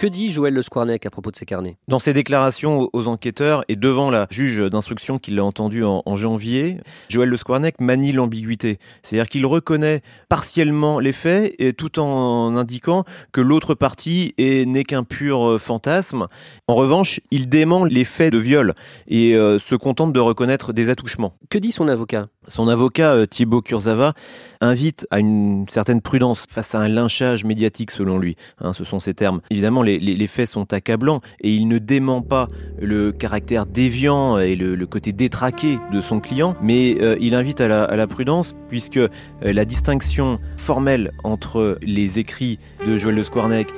Que 0.00 0.06
dit 0.06 0.30
Joël 0.30 0.54
Le 0.54 0.62
Squarnec 0.62 1.04
à 1.04 1.10
propos 1.10 1.30
de 1.30 1.36
ces 1.36 1.44
carnets? 1.44 1.76
Dans 1.86 1.98
ses 1.98 2.14
déclarations 2.14 2.88
aux 2.94 3.06
enquêteurs 3.06 3.66
et 3.68 3.76
devant 3.76 4.10
la 4.10 4.28
juge 4.30 4.56
d'instruction 4.56 5.18
qui 5.18 5.30
l'a 5.30 5.44
entendu 5.44 5.84
en, 5.84 6.16
janvier, 6.16 6.78
Joël 7.10 7.28
Le 7.28 7.36
Squarnec 7.36 7.82
manie 7.82 8.12
l'ambiguïté. 8.12 8.78
C'est-à-dire 9.02 9.28
qu'il 9.28 9.44
reconnaît 9.44 10.00
partiellement 10.30 11.00
les 11.00 11.12
faits 11.12 11.54
et 11.58 11.74
tout 11.74 12.00
en 12.00 12.56
indiquant 12.56 13.04
que 13.32 13.42
l'autre 13.42 13.74
partie 13.74 14.34
n'est 14.38 14.84
qu'un 14.84 15.04
pur 15.04 15.46
euh, 15.46 15.58
fantasme. 15.58 16.28
En 16.66 16.76
revanche, 16.76 17.20
il 17.30 17.50
dément 17.50 17.84
les 17.84 18.04
faits 18.04 18.32
de 18.32 18.38
viol 18.38 18.74
et 19.06 19.34
euh, 19.34 19.58
se 19.58 19.74
contente 19.74 20.14
de 20.14 20.20
reconnaître 20.20 20.72
des 20.72 20.88
attouchements. 20.88 21.34
Que 21.50 21.58
dit 21.58 21.72
son 21.72 21.88
avocat? 21.88 22.28
Son 22.50 22.68
avocat, 22.68 23.14
euh, 23.14 23.26
Thibaut 23.26 23.62
Kurzava, 23.62 24.12
invite 24.60 25.06
à 25.10 25.20
une 25.20 25.64
certaine 25.68 26.02
prudence 26.02 26.46
face 26.48 26.74
à 26.74 26.80
un 26.80 26.88
lynchage 26.88 27.44
médiatique, 27.44 27.90
selon 27.90 28.18
lui. 28.18 28.36
Hein, 28.60 28.72
ce 28.72 28.84
sont 28.84 29.00
ses 29.00 29.14
termes. 29.14 29.40
Évidemment, 29.50 29.82
les, 29.82 30.26
faits 30.26 30.48
sont 30.48 30.72
accablants 30.72 31.20
et 31.40 31.50
il 31.50 31.66
ne 31.66 31.78
dément 31.78 32.20
pas 32.22 32.48
le 32.80 33.12
caractère 33.12 33.66
déviant 33.66 34.38
et 34.38 34.56
le, 34.56 34.86
côté 34.86 35.12
détraqué 35.12 35.78
de 35.92 36.00
son 36.00 36.20
client, 36.20 36.56
mais 36.62 36.96
euh, 37.00 37.16
il 37.20 37.34
invite 37.34 37.60
à 37.60 37.68
la, 37.68 38.06
prudence 38.06 38.54
puisque 38.68 38.96
euh, 38.96 39.08
la 39.40 39.64
distinction 39.64 40.40
formelle 40.56 41.12
entre 41.22 41.78
les 41.82 42.18
écrits 42.18 42.58
de 42.86 42.96
Joël 42.96 43.14
Le 43.14 43.24
Squarnec 43.24 43.68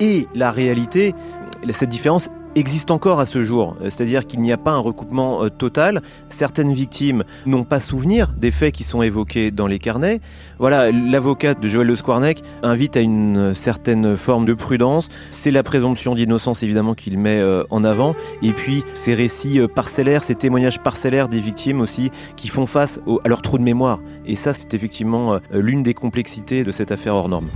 et 0.00 0.26
la 0.34 0.50
réalité, 0.50 1.14
cette 1.70 1.88
différence 1.88 2.28
existe 2.54 2.90
encore 2.90 3.20
à 3.20 3.26
ce 3.26 3.44
jour, 3.44 3.76
c'est-à-dire 3.82 4.26
qu'il 4.26 4.40
n'y 4.40 4.52
a 4.52 4.56
pas 4.56 4.72
un 4.72 4.78
recoupement 4.78 5.44
euh, 5.44 5.48
total. 5.48 6.02
Certaines 6.28 6.72
victimes 6.72 7.24
n'ont 7.46 7.64
pas 7.64 7.80
souvenir 7.80 8.32
des 8.36 8.50
faits 8.50 8.74
qui 8.74 8.84
sont 8.84 9.02
évoqués 9.02 9.50
dans 9.50 9.66
les 9.66 9.78
carnets. 9.78 10.20
Voilà, 10.58 10.90
l'avocat 10.90 11.54
de 11.54 11.68
Joël 11.68 11.86
Le 11.86 11.96
Squarnec 11.96 12.42
invite 12.62 12.96
à 12.96 13.00
une 13.00 13.54
certaine 13.54 14.16
forme 14.16 14.46
de 14.46 14.54
prudence. 14.54 15.08
C'est 15.30 15.50
la 15.50 15.62
présomption 15.62 16.14
d'innocence 16.14 16.62
évidemment 16.62 16.94
qu'il 16.94 17.18
met 17.18 17.38
euh, 17.40 17.64
en 17.70 17.84
avant, 17.84 18.14
et 18.42 18.52
puis 18.52 18.84
ces 18.94 19.14
récits 19.14 19.60
euh, 19.60 19.68
parcellaires, 19.68 20.22
ces 20.22 20.34
témoignages 20.34 20.80
parcellaires 20.80 21.28
des 21.28 21.40
victimes 21.40 21.80
aussi, 21.80 22.10
qui 22.36 22.48
font 22.48 22.66
face 22.66 23.00
à 23.24 23.28
leur 23.28 23.42
trou 23.42 23.58
de 23.58 23.62
mémoire. 23.62 24.00
Et 24.26 24.36
ça, 24.36 24.52
c'est 24.52 24.74
effectivement 24.74 25.38
l'une 25.52 25.82
des 25.82 25.94
complexités 25.94 26.64
de 26.64 26.72
cette 26.72 26.92
affaire 26.92 27.14
hors 27.14 27.28
norme. 27.28 27.48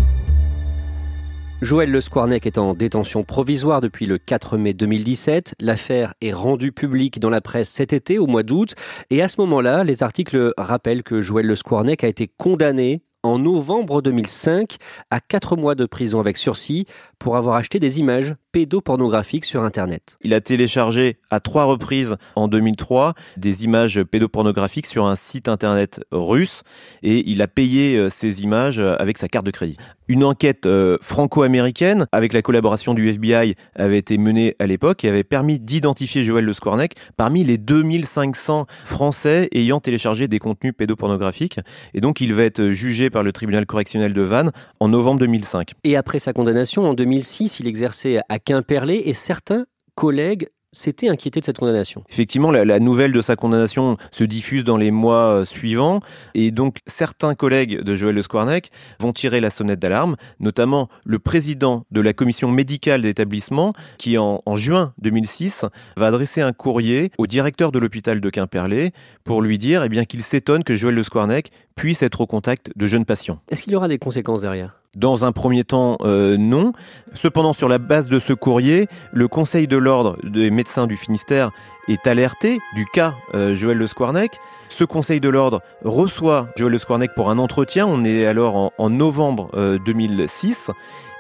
Joël 1.62 1.92
Le 1.92 2.00
Squarnec 2.00 2.45
est 2.45 2.59
en 2.59 2.75
détention 2.75 3.23
provisoire 3.23 3.81
depuis 3.81 4.07
le 4.07 4.19
4 4.19 4.57
mai 4.57 4.75
2017. 4.75 5.54
L'affaire 5.61 6.12
est 6.21 6.33
rendue 6.33 6.73
publique 6.73 7.21
dans 7.21 7.31
la 7.31 7.40
presse 7.40 7.69
cet 7.69 7.92
été, 7.92 8.19
au 8.19 8.26
mois 8.26 8.42
d'août. 8.42 8.75
Et 9.11 9.23
à 9.23 9.28
ce 9.28 9.40
moment-là, 9.42 9.85
les 9.85 10.02
articles 10.02 10.52
rappellent 10.59 11.04
que 11.04 11.21
Joël 11.21 11.47
Le 11.47 11.54
Squarnec 11.54 12.02
a 12.02 12.09
été 12.09 12.26
condamné 12.26 13.04
en 13.23 13.38
novembre 13.38 14.02
2005 14.02 14.76
à 15.12 15.21
4 15.21 15.54
mois 15.54 15.76
de 15.76 15.87
prison 15.87 16.19
avec 16.19 16.37
sursis 16.37 16.87
pour 17.21 17.37
avoir 17.37 17.54
acheté 17.54 17.78
des 17.78 18.00
images 18.00 18.35
pédopornographiques 18.52 19.47
sur 19.47 19.62
Internet. 19.64 20.18
Il 20.23 20.35
a 20.35 20.40
téléchargé 20.40 21.16
à 21.30 21.40
trois 21.40 21.64
reprises 21.64 22.16
en 22.37 22.49
2003 22.49 23.14
des 23.37 23.64
images 23.64 24.02
pédopornographiques 24.02 24.87
sur 24.87 25.06
un 25.06 25.16
site 25.16 25.49
Internet 25.49 26.04
russe 26.12 26.62
et 27.02 27.28
il 27.30 27.42
a 27.42 27.49
payé 27.49 27.97
euh, 27.97 28.11
ces 28.11 28.42
images 28.42 28.78
euh, 28.78 28.94
avec 28.99 29.18
sa 29.18 29.28
carte 29.28 29.47
de 29.47 29.50
crédit. 29.50 29.76
Une 30.09 30.25
enquête 30.25 30.66
euh, 30.66 30.99
franco-américaine 31.00 32.06
avec 32.12 32.35
la 32.35 32.42
collaboration 32.42 32.92
du 32.92 33.09
FBI 33.09 33.54
avait 33.75 33.99
été 33.99 34.18
menée 34.18 34.54
à 34.59 34.66
l'époque 34.66 35.04
et 35.04 35.09
avait 35.09 35.25
permis 35.25 35.59
d'identifier 35.59 36.23
Joël 36.23 36.44
Le 36.44 36.52
Squarnec 36.52 36.97
parmi 37.16 37.44
les 37.44 37.56
2500 37.56 38.66
Français 38.85 39.49
ayant 39.52 39.80
téléchargé 39.80 40.28
des 40.28 40.38
contenus 40.38 40.75
pédopornographiques. 40.76 41.61
Et 41.94 42.02
donc 42.02 42.21
il 42.21 42.35
va 42.35 42.42
être 42.42 42.73
jugé 42.73 43.09
par 43.09 43.23
le 43.23 43.32
tribunal 43.32 43.64
correctionnel 43.64 44.12
de 44.12 44.21
Vannes 44.21 44.52
en 44.80 44.88
novembre 44.88 45.21
2005. 45.21 45.73
Et 45.85 45.97
après 45.97 46.18
sa 46.18 46.35
condamnation 46.35 46.88
en 46.88 46.92
2006, 46.92 47.61
il 47.61 47.66
exerçait 47.66 48.21
à 48.28 48.38
Quimperlé 48.44 49.02
et 49.04 49.14
certains 49.14 49.66
collègues 49.94 50.49
s'était 50.72 51.08
inquiété 51.08 51.40
de 51.40 51.44
cette 51.44 51.58
condamnation. 51.58 52.02
Effectivement, 52.08 52.50
la, 52.50 52.80
nouvelle 52.80 53.12
de 53.12 53.20
sa 53.20 53.37
condamnation 53.37 53.99
se 54.11 54.25
diffuse 54.25 54.64
dans 54.64 54.78
les 54.78 54.90
mois 54.90 55.26
euh, 55.26 55.44
suivants 55.44 56.00
et 56.34 56.50
donc 56.50 56.78
certains 56.87 57.34
collègues 57.34 57.82
de 57.82 57.94
Joël 57.94 58.14
Le 58.14 58.22
Squarnec 58.22 58.70
vont 58.99 59.12
tirer 59.12 59.40
la 59.40 59.50
sonnette 59.50 59.80
d'alarme, 59.80 60.16
notamment 60.40 60.88
le 61.04 61.18
président 61.18 61.84
de 61.90 62.00
la 62.00 62.14
commission 62.14 62.50
médicale 62.50 63.02
d'établissement 63.02 63.75
qui 63.99 64.16
en, 64.16 64.40
juin 64.56 64.94
2006 64.99 65.66
va 65.96 66.06
adresser 66.06 66.40
un 66.40 66.52
courrier 66.52 67.11
au 67.18 67.26
directeur 67.26 67.70
de 67.70 67.78
l'hôpital 67.78 68.20
de 68.20 68.30
Quimperlé 68.30 68.92
pour 69.25 69.42
lui 69.42 69.58
dire 69.58 69.84
eh 69.84 69.88
bien 69.88 70.04
qu'il 70.04 70.22
s'étonne 70.22 70.64
que 70.64 70.75
Joël 70.75 70.94
Le 70.94 71.04
Squarnec 71.04 71.50
puisse 71.75 72.02
être 72.02 72.22
au 72.22 72.26
contact 72.26 72.70
de 72.76 72.87
jeunes 72.87 73.04
patients. 73.04 73.40
Est-ce 73.50 73.62
qu'il 73.62 73.75
y 73.75 73.76
aura 73.76 73.88
des 73.88 73.99
conséquences 73.99 74.40
derrière? 74.40 74.81
Dans 74.94 75.25
un 75.25 75.32
premier 75.32 75.64
temps, 75.64 75.96
euh, 76.02 76.37
non. 76.37 76.72
Cependant, 77.14 77.52
sur 77.52 77.68
la 77.68 77.78
base 77.78 78.11
de 78.11 78.20
ce 78.20 78.32
courrier, 78.32 78.88
le 79.12 79.26
Conseil 79.26 79.66
de 79.66 79.76
l'ordre 79.76 80.18
des 80.22 80.50
médecins 80.50 80.87
du 80.87 80.96
Finistère 80.96 81.50
est 81.88 82.06
alerté 82.06 82.61
du 82.75 82.84
cas 82.87 83.14
euh, 83.34 83.54
Joël 83.54 83.78
Le 83.78 83.87
Squarnec. 83.87 84.38
Ce 84.68 84.84
Conseil 84.84 85.20
de 85.20 85.28
l'ordre 85.28 85.62
reçoit 85.82 86.49
Joël 86.56 86.72
Le 86.72 86.78
Squarnec 86.78 87.12
pour 87.14 87.30
un 87.30 87.38
entretien. 87.38 87.87
On 87.87 88.04
est 88.04 88.26
alors 88.26 88.72
en, 88.76 88.90
novembre 88.90 89.50
2006 89.84 90.68
euh, 90.68 90.72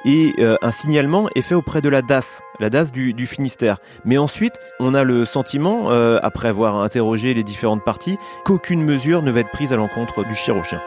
et 0.04 0.34
un 0.60 0.70
signalement 0.72 1.28
est 1.36 1.42
fait 1.42 1.54
auprès 1.54 1.80
de 1.80 1.88
la 1.88 2.02
DAS, 2.02 2.42
la 2.58 2.70
DAS 2.70 2.90
du, 2.90 3.14
du 3.14 3.26
Finistère. 3.26 3.78
Mais 4.04 4.18
ensuite, 4.18 4.54
on 4.80 4.94
a 4.94 5.04
le 5.04 5.24
sentiment, 5.24 5.90
après 6.22 6.48
avoir 6.48 6.78
interrogé 6.78 7.34
les 7.34 7.44
différentes 7.44 7.84
parties, 7.84 8.18
qu'aucune 8.44 8.82
mesure 8.82 9.22
ne 9.22 9.30
va 9.30 9.40
être 9.40 9.52
prise 9.52 9.72
à 9.72 9.76
l'encontre 9.76 10.24
du 10.24 10.34
chirurgien. 10.34 10.82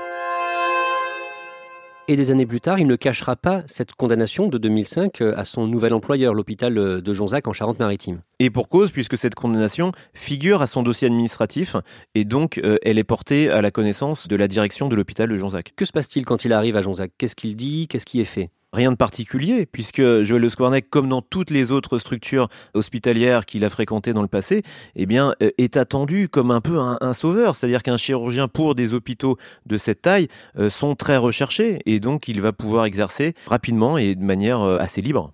Et 2.08 2.16
des 2.16 2.30
années 2.30 2.46
plus 2.46 2.62
tard, 2.62 2.78
il 2.78 2.86
ne 2.86 2.96
cachera 2.96 3.36
pas 3.36 3.64
cette 3.66 3.94
condamnation 3.94 4.48
de 4.48 4.60
2005 4.60 5.22
euh, 5.22 5.34
à 5.36 5.44
son 5.44 5.66
nouvel 5.66 5.92
employeur, 5.92 6.36
l'hôpital 6.36 6.78
euh, 6.78 7.02
de 7.02 7.14
Jonzac 7.16 7.48
en 7.48 7.54
Charente-Maritime. 7.54 8.22
Et 8.38 8.52
pour 8.52 8.70
cause, 8.70 8.92
puisque 8.92 9.18
cette 9.18 9.34
condamnation 9.34 9.92
figure 10.14 10.62
à 10.62 10.68
son 10.68 10.84
dossier 10.84 11.08
administratif 11.08 11.76
et 12.14 12.24
donc 12.24 12.60
euh, 12.60 12.78
elle 12.84 13.00
est 13.00 13.04
portée 13.04 13.50
à 13.50 13.64
la 13.64 13.72
connaissance 13.72 14.28
de 14.28 14.36
la 14.36 14.48
direction 14.48 14.88
de 14.88 14.96
l'hôpital 14.96 15.30
de 15.30 15.36
Jonzac. 15.36 15.74
Que 15.76 15.84
se 15.86 15.92
passe-t-il 15.92 16.26
quand 16.26 16.46
il 16.46 16.54
arrive 16.54 16.78
à 16.78 16.84
Jonzac? 16.84 17.12
Qu'est-ce 17.18 17.36
qu'il 17.36 17.56
dit? 17.56 17.88
Qu'est-ce 17.88 18.06
qui 18.06 18.22
est 18.22 18.26
fait? 18.26 18.52
Rien 18.76 18.92
de 18.92 18.98
particulier, 18.98 19.66
puisque 19.66 20.02
Joël 20.24 20.42
Le 20.42 20.82
comme 20.82 21.08
dans 21.08 21.22
toutes 21.22 21.50
les 21.50 21.72
autres 21.72 21.98
structures 21.98 22.50
hospitalières 22.74 23.46
qu'il 23.46 23.64
a 23.64 23.70
fréquentées 23.70 24.12
dans 24.12 24.22
le 24.22 24.28
passé, 24.28 24.64
eh 24.98 25.08
euh, 25.18 25.32
est 25.58 25.78
attendu 25.78 26.28
comme 26.28 26.52
un 26.52 26.60
peu 26.60 26.78
un, 26.78 27.14
sauveur. 27.14 27.56
C'est-à-dire 27.56 27.84
qu'un 27.84 27.96
chirurgien 27.96 28.50
pour 28.50 28.76
des 28.76 28.94
hôpitaux 28.94 29.38
de 29.66 29.78
cette 29.78 30.02
taille 30.02 30.28
euh, 30.60 30.70
sont 30.70 30.96
très 30.96 31.16
recherchés, 31.16 31.80
et 31.86 32.02
donc 32.02 32.28
il 32.28 32.42
va 32.42 32.52
pouvoir 32.52 32.84
exercer 32.84 33.34
rapidement 33.48 33.98
et 33.98 34.14
de 34.14 34.24
manière 34.24 34.60
euh, 34.60 34.78
assez 34.78 35.02
libre. 35.02 35.32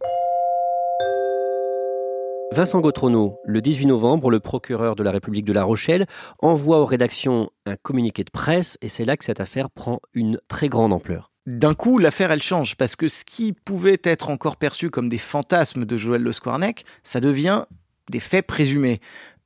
Vincent 2.51 2.79
Gautrono, 2.79 3.39
le 3.43 3.60
18 3.60 3.88
novembre, 3.88 4.29
le 4.29 4.39
procureur 4.39 4.95
de 4.95 5.01
la 5.01 5.10
République 5.10 5.45
de 5.45 5.53
La 5.53 5.63
Rochelle 5.63 6.05
envoie 6.43 6.79
aux 6.79 6.86
rédactions 6.86 7.50
un 7.65 7.75
communiqué 7.75 8.24
de 8.24 8.29
presse 8.29 8.77
et 8.83 8.88
c'est 8.88 9.05
là 9.05 9.17
que 9.17 9.25
cette 9.25 9.39
affaire 9.39 9.71
prend 9.71 10.00
une 10.13 10.39
très 10.48 10.69
grande 10.69 10.93
ampleur. 10.93 11.31
D'un 11.48 11.74
coup, 11.74 11.98
l'affaire, 11.98 12.31
elle 12.31 12.43
change, 12.43 12.75
parce 12.75 12.95
que 12.95 13.07
ce 13.07 13.25
qui 13.25 13.51
pouvait 13.53 14.00
être 14.03 14.29
encore 14.29 14.57
perçu 14.57 14.91
comme 14.91 15.10
des 15.10 15.17
fantasmes 15.17 15.86
de 15.86 15.98
Joël 15.98 16.21
Le 16.21 16.33
Squarnec, 16.33 16.86
ça 17.03 17.19
devient 17.19 17.65
des 18.12 18.19
faits 18.19 18.45
présumés. 18.45 19.01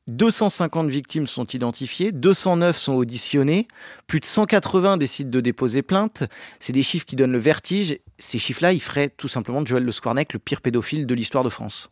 250 0.07 0.89
victimes 0.89 1.25
sont 1.25 1.45
identifiées, 1.45 2.11
209 2.11 2.77
sont 2.77 2.93
auditionnées, 2.93 3.67
plus 4.07 4.19
de 4.19 4.25
180 4.25 4.97
décident 4.97 5.29
de 5.31 5.39
déposer 5.39 5.81
plainte. 5.81 6.23
C'est 6.59 6.73
des 6.73 6.83
chiffres 6.83 7.05
qui 7.05 7.15
donnent 7.15 7.31
le 7.31 7.39
vertige. 7.39 7.97
Ces 8.19 8.39
chiffres-là, 8.39 8.73
ils 8.73 8.81
feraient 8.81 9.09
tout 9.09 9.29
simplement 9.29 9.61
de 9.61 9.67
Joël 9.67 9.83
Le 9.83 9.91
Squarnec 9.93 10.33
le 10.33 10.39
pire 10.39 10.61
pédophile 10.61 11.07
de 11.07 11.15
l'histoire 11.15 11.45
de 11.45 11.49
France. 11.49 11.87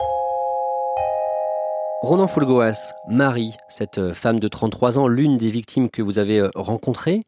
Ronan 2.02 2.26
Fulgoas, 2.26 2.92
Marie, 3.08 3.54
cette 3.70 4.12
femme 4.12 4.38
de 4.38 4.48
33 4.48 4.98
ans, 4.98 5.08
l'une 5.08 5.38
des 5.38 5.50
victimes 5.50 5.88
que 5.88 6.02
vous 6.02 6.18
avez 6.18 6.38
euh, 6.38 6.50
rencontrées, 6.54 7.22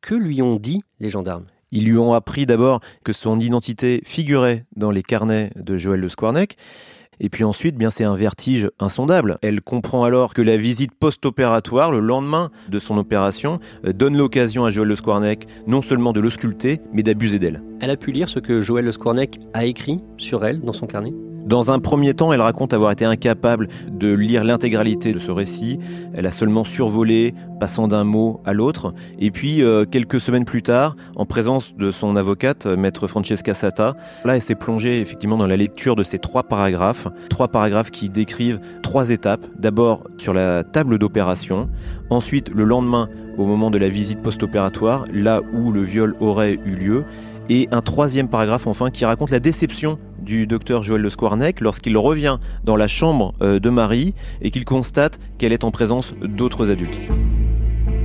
que 0.00 0.14
lui 0.14 0.40
ont 0.40 0.54
dit 0.54 0.84
les 1.00 1.10
gendarmes? 1.10 1.46
Ils 1.72 1.84
lui 1.84 1.98
ont 1.98 2.12
appris 2.12 2.46
d'abord 2.46 2.80
que 3.04 3.12
son 3.12 3.38
identité 3.40 4.02
figurait 4.04 4.64
dans 4.76 4.90
les 4.90 5.02
carnets 5.02 5.50
de 5.56 5.76
Joël 5.76 6.00
Le 6.00 6.08
Squarnec. 6.08 6.56
Et 7.22 7.28
puis 7.28 7.44
ensuite, 7.44 7.76
bien 7.76 7.90
c'est 7.90 8.04
un 8.04 8.16
vertige 8.16 8.70
insondable. 8.78 9.38
Elle 9.42 9.60
comprend 9.60 10.04
alors 10.04 10.32
que 10.32 10.40
la 10.40 10.56
visite 10.56 10.92
post-opératoire, 10.98 11.92
le 11.92 12.00
lendemain 12.00 12.50
de 12.68 12.78
son 12.78 12.96
opération, 12.96 13.60
euh, 13.84 13.92
donne 13.92 14.16
l'occasion 14.16 14.64
à 14.64 14.70
Joël 14.70 14.88
Le 14.88 14.96
Squarnec 14.96 15.46
non 15.66 15.82
seulement 15.82 16.12
de 16.12 16.20
l'ausculter, 16.20 16.80
mais 16.92 17.02
d'abuser 17.02 17.38
d'elle. 17.38 17.62
Elle 17.80 17.90
a 17.90 17.96
pu 17.96 18.10
lire 18.10 18.28
ce 18.28 18.38
que 18.38 18.62
Joël 18.62 18.86
Le 18.86 18.92
Squarnec 18.92 19.38
a 19.52 19.66
écrit 19.66 20.00
sur 20.16 20.44
elle 20.44 20.62
dans 20.62 20.72
son 20.72 20.86
carnet? 20.86 21.12
Dans 21.50 21.72
un 21.72 21.80
premier 21.80 22.14
temps, 22.14 22.32
elle 22.32 22.40
raconte 22.40 22.72
avoir 22.72 22.92
été 22.92 23.04
incapable 23.04 23.66
de 23.90 24.12
lire 24.12 24.44
l'intégralité 24.44 25.12
de 25.12 25.18
ce 25.18 25.32
récit. 25.32 25.80
Elle 26.14 26.26
a 26.26 26.30
seulement 26.30 26.62
survolé, 26.62 27.34
passant 27.58 27.88
d'un 27.88 28.04
mot 28.04 28.40
à 28.46 28.52
l'autre. 28.52 28.94
Et 29.18 29.32
puis, 29.32 29.60
euh, 29.60 29.84
quelques 29.84 30.20
semaines 30.20 30.44
plus 30.44 30.62
tard, 30.62 30.94
en 31.16 31.26
présence 31.26 31.74
de 31.74 31.90
son 31.90 32.14
avocate, 32.14 32.66
maître 32.66 33.08
Francesca 33.08 33.52
Sata, 33.52 33.96
là, 34.24 34.36
elle 34.36 34.42
s'est 34.42 34.54
plongée 34.54 35.00
effectivement 35.00 35.36
dans 35.36 35.48
la 35.48 35.56
lecture 35.56 35.96
de 35.96 36.04
ces 36.04 36.20
trois 36.20 36.44
paragraphes. 36.44 37.08
Trois 37.30 37.48
paragraphes 37.48 37.90
qui 37.90 38.08
décrivent 38.08 38.60
trois 38.84 39.10
étapes. 39.10 39.44
D'abord, 39.58 40.04
sur 40.18 40.32
la 40.32 40.62
table 40.62 40.98
d'opération. 40.98 41.68
Ensuite, 42.10 42.48
le 42.54 42.62
lendemain, 42.62 43.08
au 43.38 43.44
moment 43.44 43.72
de 43.72 43.78
la 43.78 43.88
visite 43.88 44.22
post-opératoire, 44.22 45.04
là 45.12 45.40
où 45.52 45.72
le 45.72 45.82
viol 45.82 46.14
aurait 46.20 46.60
eu 46.64 46.76
lieu 46.76 47.04
et 47.50 47.68
un 47.72 47.82
troisième 47.82 48.28
paragraphe 48.28 48.66
enfin 48.66 48.90
qui 48.90 49.04
raconte 49.04 49.30
la 49.30 49.40
déception 49.40 49.98
du 50.22 50.46
docteur 50.46 50.82
Joël 50.82 51.02
Le 51.02 51.10
Squarnec 51.10 51.60
lorsqu'il 51.60 51.98
revient 51.98 52.38
dans 52.64 52.76
la 52.76 52.86
chambre 52.86 53.34
euh, 53.42 53.58
de 53.58 53.68
Marie 53.68 54.14
et 54.40 54.50
qu'il 54.50 54.64
constate 54.64 55.18
qu'elle 55.36 55.52
est 55.52 55.64
en 55.64 55.72
présence 55.72 56.14
d'autres 56.22 56.70
adultes. 56.70 56.96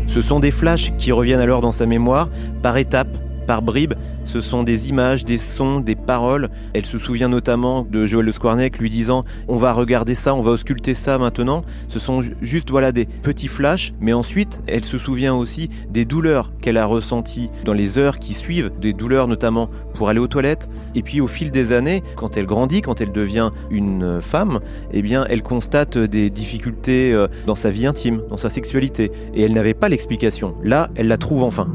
Ce 0.08 0.22
sont 0.22 0.40
des 0.40 0.52
flashs 0.52 0.98
qui 0.98 1.12
reviennent 1.12 1.40
alors 1.40 1.62
dans 1.62 1.72
sa 1.72 1.86
mémoire 1.86 2.30
par 2.64 2.78
étapes 2.78 3.18
par 3.46 3.62
bribes. 3.62 3.94
Ce 4.24 4.42
sont 4.42 4.64
des 4.64 4.90
images, 4.90 5.26
des 5.26 5.38
sons, 5.38 5.80
des 5.80 5.96
paroles. 5.96 6.50
Elle 6.74 6.86
se 6.86 6.98
souvient 6.98 7.30
notamment 7.30 7.84
de 7.84 8.06
Joël 8.06 8.26
Le 8.26 8.32
Squarnec 8.32 8.80
lui 8.80 8.90
disant 8.90 9.24
on 9.48 9.56
va 9.56 9.74
regarder 9.74 10.16
ça, 10.16 10.34
on 10.34 10.42
va 10.42 10.52
ausculter 10.52 10.94
ça 10.94 11.18
maintenant. 11.18 11.62
Ce 11.88 12.00
sont 12.00 12.22
juste 12.42 12.72
voilà 12.72 12.92
des 12.92 13.06
petits 13.06 13.48
flashs, 13.48 13.94
mais 14.00 14.14
ensuite 14.14 14.62
elle 14.68 14.86
se 14.86 14.98
souvient 14.98 15.36
aussi 15.36 15.70
des 15.90 16.06
douleurs 16.06 16.52
qu'elle 16.62 16.78
a 16.78 16.86
ressenties 16.86 17.50
dans 17.64 17.74
les 17.74 17.98
heures 17.98 18.20
qui 18.20 18.34
suivent, 18.34 18.72
des 18.80 18.94
douleurs 18.94 19.28
notamment 19.28 19.70
pour 19.94 20.10
aller 20.10 20.20
aux 20.20 20.28
toilettes. 20.28 20.70
Et 20.96 21.02
puis 21.02 21.22
au 21.22 21.28
fil 21.28 21.52
des 21.52 21.72
années, 21.72 22.04
quand 22.16 22.38
elle 22.38 22.46
grandit, 22.46 22.82
quand 22.82 23.02
elle 23.02 23.12
devient 23.12 23.52
une 23.70 24.22
femme, 24.22 24.60
eh 24.92 25.02
bien 25.02 25.26
elle 25.30 25.44
constate 25.44 25.98
des 25.98 26.30
difficultés 26.30 27.14
euh, 27.14 27.28
dans 27.46 27.56
sa 27.56 27.70
vie 27.70 27.86
intime, 27.86 28.22
dans 28.30 28.38
sa 28.38 28.50
sexualité, 28.50 29.12
et 29.34 29.44
elle 29.44 29.54
n'avait 29.54 29.74
pas 29.74 29.90
l'explication. 29.90 30.56
Là, 30.64 30.90
elle 30.96 31.08
la 31.08 31.18
trouve 31.18 31.44
enfin 31.44 31.68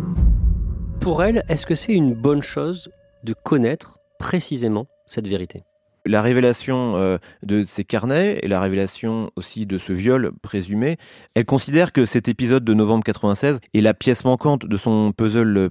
pour 1.00 1.24
elle, 1.24 1.44
est-ce 1.48 1.66
que 1.66 1.74
c'est 1.74 1.92
une 1.94 2.14
bonne 2.14 2.42
chose 2.42 2.90
de 3.24 3.32
connaître 3.32 3.98
précisément 4.18 4.86
cette 5.06 5.26
vérité? 5.26 5.62
La 6.06 6.20
révélation 6.20 6.96
euh, 6.96 7.18
de 7.42 7.62
ces 7.62 7.84
carnets 7.84 8.38
et 8.42 8.48
la 8.48 8.60
révélation 8.60 9.30
aussi 9.36 9.66
de 9.66 9.78
ce 9.78 9.92
viol 9.92 10.32
présumé, 10.42 10.96
elle 11.34 11.46
considère 11.46 11.92
que 11.92 12.06
cet 12.06 12.28
épisode 12.28 12.64
de 12.64 12.74
novembre 12.74 13.04
96 13.04 13.60
est 13.72 13.80
la 13.80 13.94
pièce 13.94 14.24
manquante 14.24 14.66
de 14.66 14.76
son 14.76 15.12
puzzle 15.12 15.70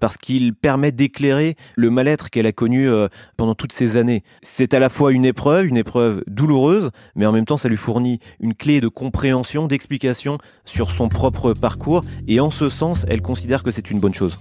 parce 0.00 0.16
qu'il 0.16 0.54
permet 0.54 0.92
d'éclairer 0.92 1.56
le 1.76 1.90
mal-être 1.90 2.30
qu'elle 2.30 2.46
a 2.46 2.52
connu 2.52 2.88
euh, 2.88 3.08
pendant 3.36 3.54
toutes 3.54 3.72
ces 3.72 3.96
années. 3.96 4.22
C'est 4.42 4.74
à 4.74 4.78
la 4.78 4.88
fois 4.88 5.12
une 5.12 5.24
épreuve, 5.24 5.66
une 5.66 5.76
épreuve 5.76 6.22
douloureuse, 6.26 6.90
mais 7.14 7.26
en 7.26 7.32
même 7.32 7.44
temps 7.44 7.56
ça 7.56 7.68
lui 7.68 7.76
fournit 7.76 8.20
une 8.40 8.54
clé 8.54 8.80
de 8.80 8.88
compréhension, 8.88 9.66
d'explication 9.66 10.38
sur 10.64 10.90
son 10.90 11.08
propre 11.08 11.52
parcours 11.52 12.02
et 12.28 12.40
en 12.40 12.50
ce 12.50 12.68
sens 12.68 13.06
elle 13.08 13.22
considère 13.22 13.62
que 13.62 13.70
c'est 13.70 13.90
une 13.90 14.00
bonne 14.00 14.14
chose. 14.14 14.38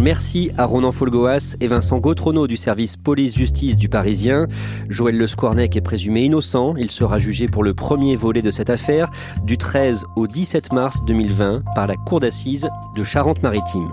Merci 0.00 0.50
à 0.56 0.64
Ronan 0.64 0.92
Folgoas 0.92 1.56
et 1.60 1.66
Vincent 1.66 1.98
Gautrono 1.98 2.46
du 2.46 2.56
service 2.56 2.96
police-justice 2.96 3.76
du 3.76 3.90
Parisien. 3.90 4.48
Joël 4.88 5.18
Le 5.18 5.26
Squarnec 5.26 5.76
est 5.76 5.82
présumé 5.82 6.22
innocent. 6.22 6.74
Il 6.78 6.90
sera 6.90 7.18
jugé 7.18 7.48
pour 7.48 7.62
le 7.62 7.74
premier 7.74 8.16
volet 8.16 8.40
de 8.40 8.50
cette 8.50 8.70
affaire 8.70 9.10
du 9.44 9.58
13 9.58 10.06
au 10.16 10.26
17 10.26 10.72
mars 10.72 11.04
2020 11.04 11.64
par 11.74 11.86
la 11.86 11.96
Cour 11.96 12.20
d'assises 12.20 12.66
de 12.96 13.04
Charente-Maritime. 13.04 13.90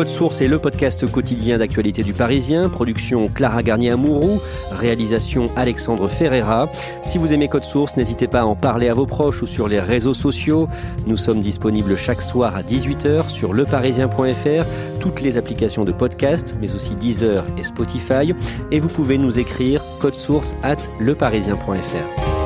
Code 0.00 0.08
Source 0.08 0.40
est 0.40 0.48
le 0.48 0.58
podcast 0.58 1.06
quotidien 1.12 1.58
d'actualité 1.58 2.02
du 2.02 2.14
Parisien. 2.14 2.70
Production 2.70 3.28
Clara 3.28 3.62
Garnier-Amouroux. 3.62 4.40
Réalisation 4.70 5.44
Alexandre 5.56 6.08
Ferreira. 6.08 6.70
Si 7.02 7.18
vous 7.18 7.34
aimez 7.34 7.48
Code 7.48 7.64
Source, 7.64 7.98
n'hésitez 7.98 8.26
pas 8.26 8.40
à 8.40 8.44
en 8.44 8.56
parler 8.56 8.88
à 8.88 8.94
vos 8.94 9.04
proches 9.04 9.42
ou 9.42 9.46
sur 9.46 9.68
les 9.68 9.78
réseaux 9.78 10.14
sociaux. 10.14 10.70
Nous 11.06 11.18
sommes 11.18 11.42
disponibles 11.42 11.98
chaque 11.98 12.22
soir 12.22 12.56
à 12.56 12.62
18h 12.62 13.28
sur 13.28 13.52
leparisien.fr, 13.52 14.66
toutes 15.00 15.20
les 15.20 15.36
applications 15.36 15.84
de 15.84 15.92
podcast, 15.92 16.54
mais 16.62 16.74
aussi 16.74 16.94
Deezer 16.94 17.44
et 17.58 17.62
Spotify. 17.62 18.32
Et 18.70 18.80
vous 18.80 18.88
pouvez 18.88 19.18
nous 19.18 19.38
écrire 19.38 19.84
code 20.00 20.14
source 20.14 20.56
at 20.62 20.78
leparisien.fr. 20.98 22.39